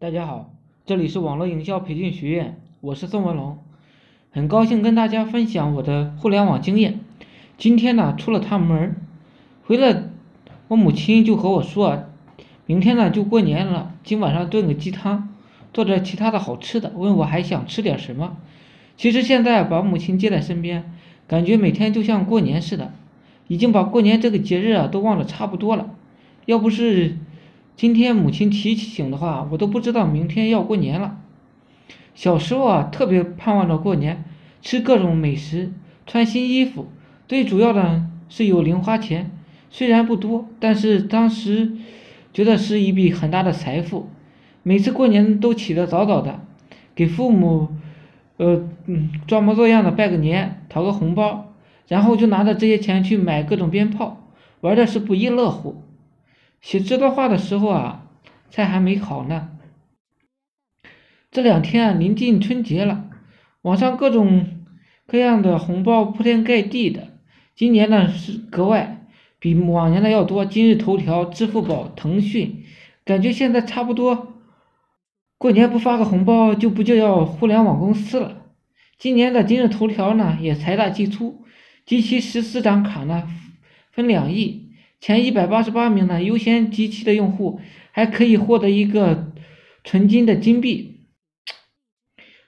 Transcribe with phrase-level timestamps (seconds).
[0.00, 0.54] 大家好，
[0.86, 3.58] 这里是网络营销培训学院，我是宋文龙，
[4.30, 7.00] 很高兴跟大家分享我的互联网经验。
[7.58, 8.96] 今天呢，出了趟门，
[9.62, 10.04] 回来，
[10.68, 12.04] 我母亲就和我说，
[12.64, 15.34] 明天呢就过年了，今晚上炖个鸡汤，
[15.74, 18.38] 做点其他的好吃的，问我还想吃点什么。
[18.96, 20.94] 其实现在把母亲接在身边，
[21.28, 22.94] 感觉每天就像过年似的，
[23.48, 25.90] 已经把过年这个节日啊都忘得差不多了。
[26.46, 27.18] 要不是。
[27.80, 31.16] 今天母亲提醒的话，我都不知道明天要过年了。
[32.14, 34.22] 小时候啊，特别盼望着过年，
[34.60, 35.72] 吃各种美食，
[36.06, 36.88] 穿新衣服。
[37.26, 39.30] 最主要的是有零花钱，
[39.70, 41.72] 虽然不多，但是当时
[42.34, 44.10] 觉得是一笔很大的财富。
[44.62, 46.40] 每次过年都起得早早的，
[46.94, 47.68] 给父母，
[48.36, 51.54] 呃，嗯，装模作样的拜个年，讨个红包，
[51.88, 54.22] 然后就拿着这些钱去买各种鞭炮，
[54.60, 55.82] 玩的是不亦乐乎。
[56.60, 58.06] 写这段话的时候啊，
[58.50, 59.50] 菜还没好呢。
[61.30, 63.08] 这两天啊，临近春节了，
[63.62, 64.64] 网上各种
[65.06, 67.08] 各样的红包铺天盖地的。
[67.54, 69.06] 今年呢是格外
[69.38, 70.44] 比往年的要多。
[70.44, 72.64] 今日头条、支付宝、腾讯，
[73.04, 74.34] 感觉现在差不多，
[75.38, 78.46] 过年不发个红包就不叫互联网公司了。
[78.98, 81.44] 今年的今日头条呢也财大气粗，
[81.86, 83.28] 集齐十四张卡呢，
[83.92, 84.69] 分两亿。
[85.00, 87.60] 前一百八十八名呢，优先集齐的用户
[87.92, 89.32] 还可以获得一个
[89.82, 91.06] 纯金的金币。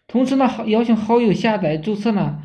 [0.06, 2.42] 同时呢，邀请好友下载注册呢，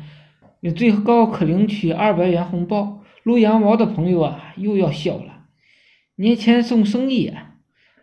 [0.60, 3.04] 你最高可领取二百元红包。
[3.24, 5.44] 撸羊毛的朋友啊，又要笑了，
[6.16, 7.56] 年前送生意啊，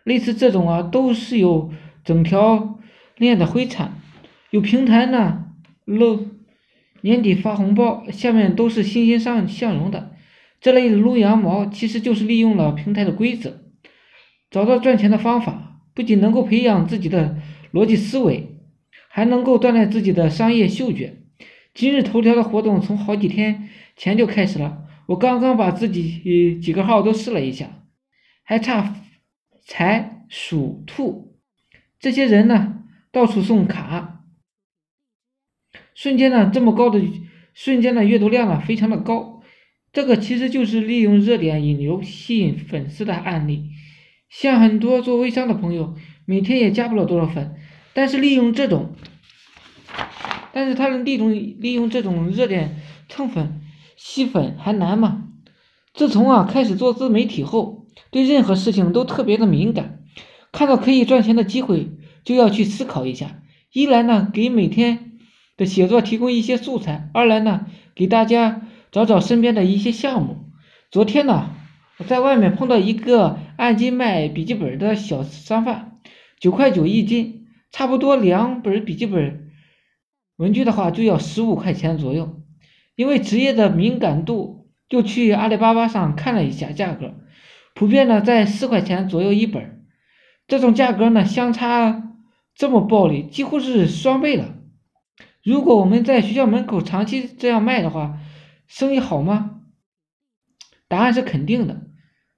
[0.04, 1.72] 类似这种啊，都是有
[2.04, 2.78] 整条
[3.16, 4.00] 链的灰产。
[4.50, 5.46] 有平台呢，
[5.84, 6.28] 露
[7.00, 10.12] 年底发红包，下面都是欣欣向向荣的。
[10.60, 13.60] 这类撸羊毛其实就是利用了平台的规则，
[14.50, 17.36] 找到赚钱的方法，不仅能够培养自己的
[17.72, 18.58] 逻辑思维，
[19.08, 21.22] 还能够锻炼自己的商业嗅觉。
[21.74, 27.82] 今日头条的活动从好几天前就开始了，我刚刚把自己几个号都试了一下，
[28.42, 28.94] 还差
[29.64, 31.38] 财、鼠、兔
[32.00, 34.24] 这些人呢，到处送卡，
[35.94, 37.00] 瞬间呢这么高的
[37.52, 39.35] 瞬间的阅读量啊，非常的高。
[39.96, 43.70] 这个其实就是利用热点引流、吸引粉丝的案例。
[44.28, 45.94] 像很多做微商的朋友，
[46.26, 47.54] 每天也加不了多少粉，
[47.94, 48.94] 但是利用这种，
[50.52, 52.76] 但是他能利用利用这种热点
[53.08, 53.62] 蹭粉、
[53.96, 55.28] 吸粉还难吗？
[55.94, 60.00] 自从啊开始做自媒体后，对任何事情都特别的敏感，
[60.52, 61.88] 看到可以赚钱的机会
[62.22, 63.40] 就要去思考一下。
[63.72, 65.12] 一来呢，给每天
[65.56, 67.64] 的写作提供一些素材；二来呢，
[67.94, 68.60] 给大家。
[68.90, 70.50] 找找身边的一些项目。
[70.90, 71.50] 昨天呢，
[71.98, 75.98] 我在外面碰到一个按斤卖笔记本的小商贩，
[76.40, 79.50] 九块九一斤，差不多两本笔记本
[80.36, 82.42] 文具的话就要十五块钱左右。
[82.94, 87.14] 因为职业的敏感度，就去阿里巴巴上看了一下价格，
[87.74, 89.84] 普遍呢在四块钱左右一本。
[90.46, 92.14] 这种价格呢相差
[92.54, 94.54] 这么暴力，几乎是双倍了。
[95.42, 98.18] 如果我们在学校门口长期这样卖的话，
[98.66, 99.62] 生意好吗？
[100.88, 101.82] 答案是肯定的。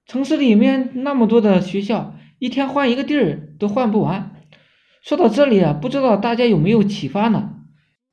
[0.05, 4.35] 城市里面那么多的学校，一天换一个地儿都换不完。
[5.03, 7.55] 说到这里啊，不知道大家有没有启发呢？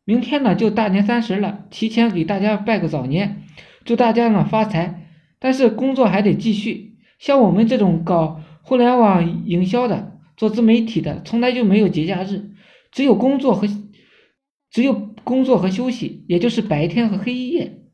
[0.05, 3.43] 明天呢就大年三十了，提前给大家拜个早年，
[3.85, 5.11] 祝大家呢发财。
[5.39, 6.97] 但是工作还得继续。
[7.19, 12.51] 像我们这种搞互联网营销的、做自媒体的，从来就没有节假日，
[12.93, 13.67] 只有工作和
[14.71, 14.93] 只有
[15.25, 17.86] 工作和休息，也就是白天和黑夜。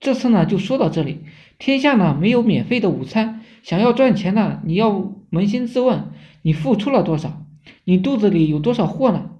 [0.00, 1.20] 这次呢就说到这里。
[1.58, 4.90] 天下呢没有免费的午餐，想要赚钱呢，你要
[5.30, 7.44] 扪心自问，你付出了多少？
[7.84, 9.30] 你肚子里有多少货呢？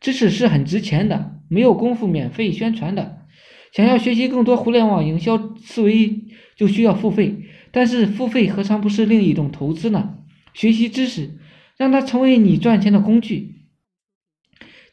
[0.00, 3.26] 知识是很值钱的，没有功夫免费宣传的。
[3.72, 6.20] 想要学习更多互联网营销思维，
[6.56, 7.36] 就需要付费。
[7.70, 10.14] 但是付费何尝不是另一种投资呢？
[10.54, 11.38] 学习知识，
[11.76, 13.56] 让它成为你赚钱的工具。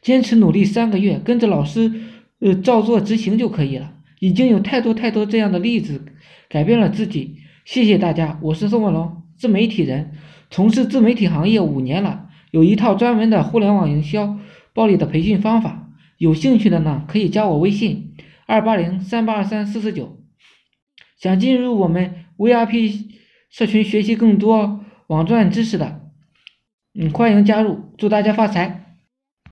[0.02, 1.92] 坚持努力三个月，跟着老师，
[2.40, 3.95] 呃，照做执行就可以了。
[4.18, 6.06] 已经有太多太多这样的例子，
[6.48, 7.38] 改变了自己。
[7.64, 10.12] 谢谢大家，我是宋文龙，自媒体人，
[10.50, 14.38] 从事自媒体行业五年了，有一套专门的互联网营销
[14.72, 15.90] 暴力的培训方法。
[16.18, 18.14] 有兴趣的呢，可以加我微信
[18.46, 20.22] 二八零三八二三四四九。
[21.18, 23.06] 想进入我们 VIP
[23.50, 26.00] 社群学习更多网赚知识的，
[26.94, 28.85] 嗯，欢迎加入，祝大家发财。